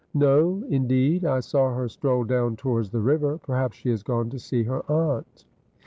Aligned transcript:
'No, 0.15 0.63
indeed. 0.67 1.25
I 1.25 1.41
saw 1.41 1.75
her 1.75 1.87
stroll 1.87 2.23
down 2.23 2.55
towards 2.55 2.89
the 2.89 2.99
river. 3.01 3.37
Perhaps 3.37 3.77
she 3.77 3.89
has 3.91 4.01
gone 4.01 4.31
to 4.31 4.39
see 4.39 4.63
her 4.63 4.81
aunt.' 4.91 5.45